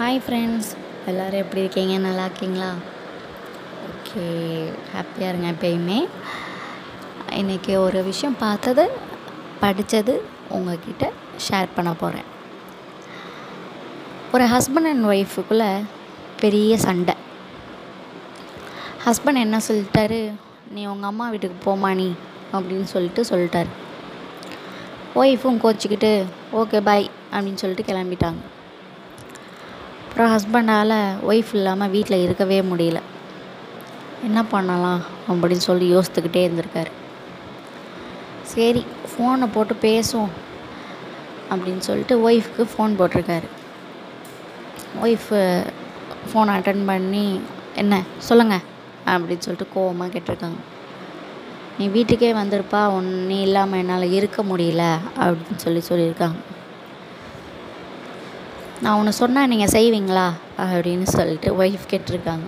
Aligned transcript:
Hi 0.00 0.20
friends 0.26 0.68
எல்லோரும் 1.06 1.40
எப்படி 1.40 1.60
இருக்கீங்க? 1.60 1.98
நல்லா 2.04 2.24
இருக்கீங்களா? 2.24 2.68
ஓகே 3.88 4.22
ஹாப்பியாக 4.92 5.30
இருங்க 5.30 5.48
எப்பயுமே. 5.50 5.98
இன்றைக்கி 7.40 7.72
ஒரு 7.76 8.02
விஷயம் 8.02 8.36
பார்த்தது 8.38 8.90
படித்தது 9.60 10.14
உங்ககிட்ட 10.48 11.10
ஷேர் 11.48 11.74
பண்ண 11.74 11.92
போகிறேன் 11.92 12.28
ஒரு 14.32 14.44
ஹஸ்பண்ட் 14.44 14.88
அண்ட் 14.90 15.04
ஒய்ஃபுக்குள்ளே 15.06 15.84
பெரிய 16.40 16.78
சண்டை. 16.78 17.14
ஹஸ்பண்ட் 19.06 19.42
என்ன 19.46 19.60
சொல்லிட்டாரு? 19.68 20.32
நீ 20.70 20.86
உங்கள் 20.86 21.10
அம்மா 21.12 21.28
வீட்டுக்கு 21.28 21.58
போமா 21.66 21.94
நீ 21.94 22.14
அப்படின்னு 22.52 22.88
சொல்லிட்டு 22.94 23.24
சொல்லிட்டாரு. 23.32 23.72
ஒய்ஃபும் 25.14 25.60
கோச்சிக்கிட்டு 25.66 26.24
ஓகே 26.52 26.80
பாய் 26.80 27.10
அப்படின்னு 27.32 27.62
சொல்லிட்டு 27.64 27.92
கிளம்பிட்டாங்க. 27.92 28.42
அப்புறம் 30.10 30.32
ஹஸ்பண்டால் 30.32 30.94
ஒய்ஃப் 31.30 31.50
இல்லாமல் 31.56 31.92
வீட்டில் 31.94 32.22
இருக்கவே 32.24 32.56
முடியல. 32.70 33.00
என்ன 34.28 34.40
பண்ணலாம் 34.52 35.02
அப்படின்னு 35.28 35.64
சொல்லி 35.66 35.86
யோசித்துக்கிட்டே 35.94 36.40
இருந்திருக்காரு. 36.46 36.90
சரி 38.52 38.82
ஃபோனை 39.10 39.46
போட்டு 39.54 39.74
பேசுவோம் 39.86 40.32
அப்படின்னு 41.50 41.82
சொல்லிட்டு 41.88 42.16
ஒய்ஃப்க்கு 42.28 42.64
ஃபோன் 42.72 42.98
போட்டிருக்காரு. 43.00 43.48
ஒய்ஃபு 45.04 45.38
ஃபோன் 46.28 46.52
அட்டன் 46.56 46.84
பண்ணி 46.90 47.24
என்ன 47.82 48.02
சொல்லுங்கள் 48.28 48.66
அப்படின்னு 49.12 49.44
சொல்லிட்டு 49.46 49.72
கோவமாக 49.74 50.12
கேட்டிருக்காங்க. 50.14 50.60
நீ 51.78 51.86
வீட்டுக்கே 51.96 52.32
வந்திருப்பா 52.42 52.80
உன் 52.96 53.12
நீ 53.32 53.40
இல்லாமல் 53.48 53.80
என்னால் 53.82 54.14
இருக்க 54.18 54.42
முடியல 54.42 54.84
அப்படின்னு 55.24 55.64
சொல்லி 55.66 55.82
சொல்லியிருக்காங்க. 55.90 56.40
நான் 58.80 58.98
ஒன்று 58.98 59.12
சொன்னால் 59.12 59.48
நீங்கள் 59.48 59.68
செய்வீங்களா? 59.68 60.30
அப்படின்னு 60.58 61.02
சொல்லிட்டு 61.02 61.62
ஒய்ஃப் 61.62 61.78
கேட்டிருக்காங்க. 61.90 62.46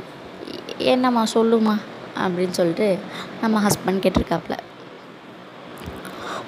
என்னம்மா 0.79 1.25
சொல்லுமா? 1.35 1.81
அப்படின்னு 2.17 2.51
சொல்லிட்டு 2.51 2.99
நம்ம 3.41 3.63
ஹஸ்பண்ட் 3.63 4.15
கேட்டிருக்காப்புல. 4.15 4.59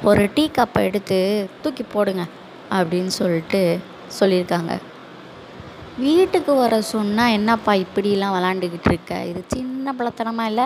ஒரு 0.03 0.31
டீ 0.35 0.51
கப்பை 0.55 0.83
எடுத்து 0.83 1.51
தூக்கி 1.63 1.83
போடுங்க 1.83 2.25
அப்படின்னு 2.71 3.07
சொல்லிட்டு 3.07 3.81
சொல்லியிருக்காங்க. 4.21 4.79
வீட்டுக்கு 5.99 6.55
வர 6.55 6.83
சொன்னால் 6.83 7.31
என்னப்பா 7.31 7.73
இப்படிலாம் 7.73 8.35
விளாண்டுக்கிட்டு 8.37 8.91
இருக்க? 8.91 9.25
இது 9.25 9.45
சின்ன 9.47 9.95
பழத்தனமாக 9.99 10.47
இல்லை? 10.47 10.65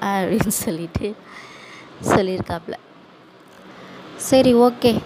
அப்படின்னு 0.00 0.48
சொல்லிட்டு 0.48 1.14
சொல்லியிருக்காப்புல. 2.02 2.74
சரி 4.16 4.54
ஓகே 4.54 5.02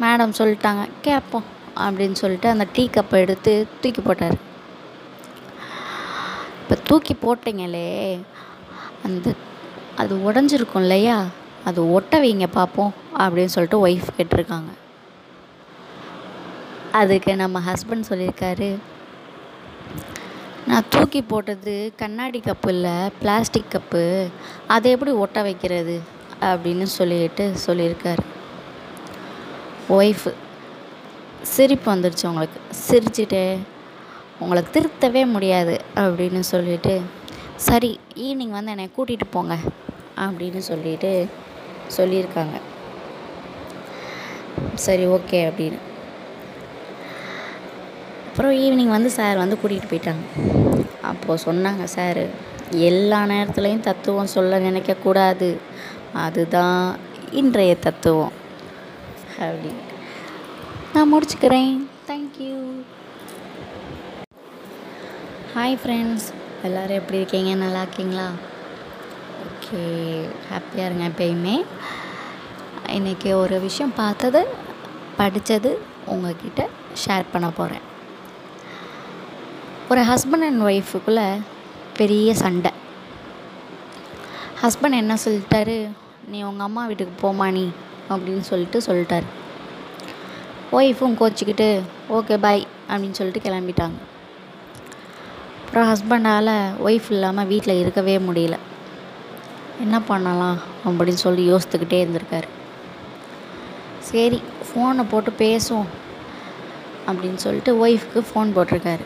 மேடம் 0.00 0.32
சொல்லிட்டாங்க. 0.38 0.88
கேட்போம் 1.00 1.60
அப்படின்னு 1.76 2.12
சொல்லிட்டு 2.12 2.48
அந்த 2.48 2.66
டீ 2.72 2.88
கப்பை 2.92 3.10
எடுத்து 3.10 3.66
தூக்கி 3.80 4.00
போட்டார். 4.00 4.34
இப்போ 6.62 6.74
தூக்கி 6.74 7.16
போட்டிங்களே 7.22 8.20
அந்த 9.04 9.32
அது 9.96 10.32
உடஞ்சிருக்கும் 10.32 10.80
இல்லையா? 10.80 11.24
அது 11.64 11.92
ஒட்ட 11.92 12.20
வைங்க 12.20 12.46
பார்ப்போம் 12.46 12.94
அப்படின்னு 13.18 13.44
சொல்லிட்டு 13.44 13.86
ஒய்ஃப் 13.86 14.08
கேட்டிருக்காங்க. 14.16 14.70
அதுக்கு 16.92 17.36
நம்ம 17.36 17.60
ஹஸ்பண்ட் 17.60 18.04
சொல்லியிருக்காரு 18.08 18.78
நான் 20.66 20.84
தூக்கி 20.88 21.22
போட்டது 21.22 21.92
கண்ணாடி 21.96 22.42
கப்பு 22.44 22.68
இல்லை 22.68 22.90
பிளாஸ்டிக் 23.18 23.64
கப்பு. 23.72 24.30
அதை 24.66 24.90
எப்படி 24.90 25.10
ஒட்ட 25.10 25.42
வைக்கிறது? 25.42 26.00
அப்படின்னு 26.40 26.82
சொல்லிட்டு 26.82 27.54
சொல்லியிருக்காரு. 27.66 28.18
ஒய்ஃபு 29.88 30.32
சிரிப்பு 31.42 31.94
வந்துடுச்சு 31.94 32.26
உங்களுக்கு. 32.26 32.60
சிரிச்சுட்டு 32.88 33.58
உங்களை 34.38 34.62
திருத்தவே 34.72 35.26
முடியாது 35.26 35.80
அப்படின்னு 35.94 36.40
சொல்லிட்டு 36.40 37.00
சரி 37.56 38.00
ஈவினிங் 38.16 38.50
வந்து 38.50 38.70
என்னை 38.70 38.90
கூட்டிகிட்டு 38.96 39.26
போங்க 39.30 39.56
அப்படின்னு 40.16 40.58
சொல்லிட்டு 40.58 41.26
சொல்லியிருக்காங்க. 41.96 42.56
சரி 44.74 45.06
ஓகே 45.06 45.40
அப்படின்னு. 45.48 45.78
அப்புறம் 48.28 48.52
ஈவினிங் 48.52 48.88
வந்து 48.88 49.10
சார் 49.10 49.36
வந்து 49.36 49.58
கூட்டிகிட்டு 49.62 49.90
போயிட்டாங்க. 49.90 50.24
அப்போது 51.02 51.42
சொன்னாங்க 51.44 51.84
சார் 51.84 52.22
எல்லா 52.70 53.24
நேரத்துலையும் 53.24 53.80
தத்துவம் 53.80 54.26
சொல்ல 54.26 54.60
நினைக்கக்கூடாது. 54.60 55.56
அதுதான் 56.12 56.96
இன்றைய 57.30 57.76
தத்துவம் 57.76 58.32
அப்படி 59.38 59.72
நான் 60.94 61.12
முடிச்சுக்கிறேன். 61.12 61.74
தேங்க்யூ 62.08 62.54
ஹாய் 65.54 65.76
ஃப்ரெண்ட்ஸ் 65.82 66.26
எல்லோரும் 66.66 66.98
எப்படி 66.98 67.18
இருக்கீங்க? 67.20 67.52
நல்லா 67.62 67.80
இருக்கீங்களா? 67.84 68.26
ஓகே 69.46 69.80
ஹாப்பியாக 70.50 70.86
இருங்க 70.88 71.06
எப்பயுமே. 71.10 71.56
இன்றைக்கி 72.96 73.30
ஒரு 73.42 73.58
விஷயம் 73.66 73.94
பார்த்தது 74.00 74.42
படித்தது 75.20 75.72
உங்ககிட்ட 76.12 76.68
ஷேர் 77.04 77.32
பண்ண 77.32 77.50
போகிறேன் 77.58 77.86
ஒரு 79.90 80.02
ஹஸ்பண்ட் 80.10 80.46
அண்ட் 80.48 80.62
ஒய்ஃபுக்குள்ளே 80.70 81.28
பெரிய 82.00 82.34
சண்டை. 82.44 82.72
ஹஸ்பண்ட் 84.62 85.00
என்ன 85.02 85.16
சொல்லிட்டாரு? 85.26 85.78
நீ 86.32 86.40
உங்கள் 86.50 86.68
அம்மா 86.70 86.84
வீட்டுக்கு 86.90 87.14
போமா 87.24 87.48
நீ 87.58 87.64
அப்படின்னு 88.10 88.44
சொல்லிட்டு 88.52 88.80
சொல்லிட்டாரு. 88.88 89.28
ஒய்ஃபும் 90.72 91.20
கோச்சிக்கிட்டு 91.20 91.80
ஓகே 92.10 92.36
பாய் 92.36 92.66
அப்படின்னு 92.88 93.10
சொல்லிட்டு 93.10 93.50
கிளம்பிட்டாங்க. 93.50 93.98
அப்புறம் 95.66 95.94
ஹஸ்பண்டால் 95.94 96.72
ஒய்ஃப் 96.84 97.10
இல்லாமல் 97.10 97.46
வீட்டில் 97.46 97.78
இருக்கவே 97.78 98.18
முடியல. 98.18 98.56
என்ன 99.80 100.00
பண்ணலாம்? 100.00 100.58
அப்படின்னு 100.84 101.08
சொல்லி 101.08 101.52
யோசித்துக்கிட்டே 101.52 102.06
இருந்திருக்காரு. 102.06 102.48
சரி 103.98 104.42
ஃபோனை 104.66 105.04
போட்டு 105.10 105.32
பேசுவோம் 105.38 105.86
அப்படின்னு 107.06 107.34
சொல்லிட்டு 107.34 107.86
ஒய்ஃப்க்கு 107.86 108.16
ஃபோன் 108.16 108.52
போட்டிருக்காரு. 108.56 109.04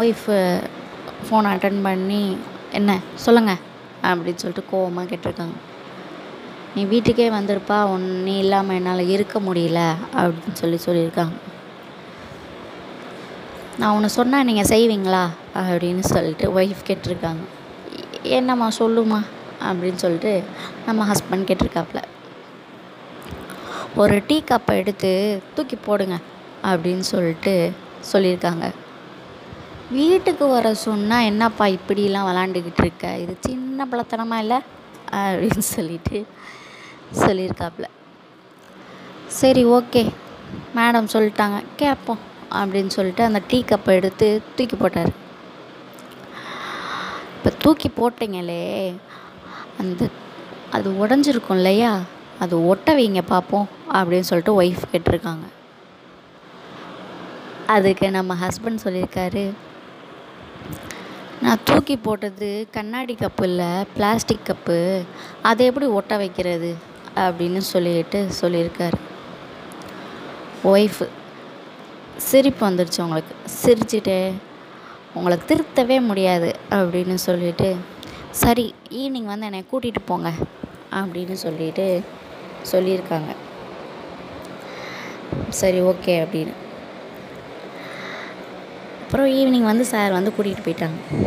ஒய்ஃபு 0.00 0.62
ஃபோன் 1.30 1.46
அட்டன் 1.46 1.82
பண்ணி 1.82 2.36
என்ன 2.70 2.98
சொல்லுங்கள் 3.14 3.58
அப்படின்னு 4.02 4.34
சொல்லிட்டு 4.34 4.64
கோவமாக 4.72 5.14
கேட்டிருக்காங்க. 5.14 5.71
நீ 6.74 6.82
வீட்டுக்கே 6.92 7.30
வந்திருப்பா 7.30 7.78
உன் 7.92 8.06
நீ 8.26 8.34
இல்லாமல் 8.44 8.76
என்னால் 8.78 9.10
இருக்க 9.14 9.40
முடியல 9.40 9.80
அப்படின்னு 10.20 10.58
சொல்லி 10.60 10.78
சொல்லியிருக்காங்க. 10.86 11.36
நான் 13.80 13.94
ஒன்று 13.96 14.08
சொன்னால் 14.18 14.46
நீங்கள் 14.48 14.70
செய்வீங்களா 14.72 15.24
அப்படின்னு 15.64 16.04
சொல்லிட்டு 16.14 16.46
ஒய்ஃப் 16.58 16.86
கேட்டிருக்காங்க. 16.88 17.44
என்னம்மா 18.38 18.68
சொல்லுமா 18.78 19.20
அப்படின்னு 19.68 20.00
சொல்லிட்டு 20.04 20.32
நம்ம 20.86 21.06
ஹஸ்பண்ட் 21.12 21.48
கேட்டிருக்காப்புல. 21.48 22.02
ஒரு 24.02 24.16
டீ 24.26 24.36
கப்பை 24.50 24.74
எடுத்து 24.82 25.10
தூக்கி 25.54 25.76
போடுங்க 25.76 26.16
அப்படின்னு 26.68 27.04
சொல்லிட்டு 27.14 27.54
சொல்லியிருக்காங்க. 28.12 28.66
வீட்டுக்கு 29.96 30.44
வர 30.56 30.68
சொன்னால் 30.74 31.28
என்னப்பா 31.30 31.64
இப்படிலாம் 31.78 32.28
விளாண்டுக்கிட்டு 32.28 32.82
இருக்க? 32.86 33.06
இது 33.24 33.34
சின்ன 33.48 33.86
பலத்தனமாக 33.90 34.44
இல்லை? 34.44 34.60
அப்படின்னு 35.12 35.64
சொல்லிட்டு 35.74 36.26
சொல்லியிருக்காப்புல 37.14 37.88
சரி 39.26 39.64
ஓகே. 39.66 40.02
மேடம் 40.76 41.12
சொல்லிட்டாங்க 41.12 41.64
கேட்போம் 41.76 42.18
அப்படின்னு 42.50 42.86
சொல்லிட்டு 42.86 43.22
அந்த 43.24 43.40
டீ 43.48 43.64
கப்பை 43.68 43.92
எடுத்து 43.98 44.42
தூக்கி 44.56 44.76
போட்டார். 44.76 45.12
இப்போ 47.36 47.50
தூக்கி 47.58 47.88
போட்டிங்களே 47.88 48.64
அந்த 49.78 50.08
அது 50.70 50.90
உடஞ்சிருக்கும் 50.90 51.58
இல்லையா? 51.60 52.00
அது 52.38 52.66
ஒட்ட 52.66 52.94
வைங்க 52.96 53.22
பார்ப்போம் 53.22 53.68
அப்படின்னு 53.92 54.28
சொல்லிட்டு 54.30 54.62
ஒய்ஃப் 54.62 54.90
கேட்டிருக்காங்க. 54.92 55.46
அதுக்கு 57.66 58.10
நம்ம 58.10 58.34
ஹஸ்பண்ட் 58.34 58.84
சொல்லியிருக்காரு 58.84 59.44
நான் 61.42 61.62
தூக்கி 61.64 61.96
போட்டது 61.96 62.48
கண்ணாடி 62.70 63.14
கப்பு 63.20 63.42
இல்லை 63.42 63.70
பிளாஸ்டிக் 63.94 64.46
கப்பு 64.48 64.76
அதை 65.42 65.66
எப்படி 65.66 65.86
ஒட்ட 65.98 66.16
வைக்கிறது 66.16 66.70
அப்படின்னு 67.16 67.62
சொல்லிட்டு 67.72 68.18
சொல்லியிருக்காரு. 68.40 68.98
ஒய்ஃபு 70.64 71.06
சிரிப்பு 72.28 72.62
வந்துடுச்சு 72.70 73.00
உங்களுக்கு 73.00 73.34
சிரிச்சுட்டு 73.62 74.16
உங்களை 75.14 75.38
திருத்தவே 75.48 75.98
முடியாது 76.10 76.50
அப்படின்னு 76.70 77.14
சொல்லிட்டு 77.28 77.76
சரி 78.42 78.74
ஈவினிங் 78.90 79.30
வந்து 79.32 79.48
என்னை 79.50 79.64
கூட்டிகிட்டு 79.72 80.02
போங்க 80.04 80.30
அப்படின்னு 81.00 81.32
சொல்லிட்டு 81.32 81.86
சொல்லியிருக்காங்க. 82.72 83.32
சரி 85.60 85.80
ஓகே 85.92 86.14
அப்படின்னு. 86.24 86.54
அப்புறம் 89.12 89.36
ஈவினிங் 89.36 89.64
வந்து 89.64 89.84
சார் 89.84 90.12
வந்து 90.12 90.32
கூட்டிகிட்டு 90.38 90.64
போயிட்டாங்க. 90.64 91.26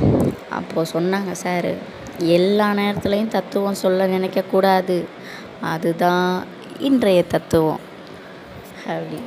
அப்போது 0.49 0.91
சொன்னாங்க 0.91 1.31
சார் 1.31 1.75
எல்லா 2.17 2.71
நேரத்துலையும் 2.71 3.27
தத்துவம் 3.27 3.73
சொல்ல 3.73 4.07
நினைக்கக்கூடாது. 4.07 5.05
அதுதான் 5.61 6.45
இன்றைய 6.79 7.23
தத்துவம். 7.23 7.79
அப்படி. 8.77 9.21